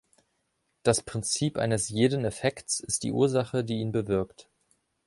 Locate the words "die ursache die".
3.03-3.81